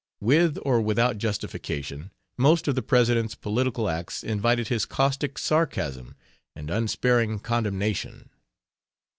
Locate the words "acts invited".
3.87-4.67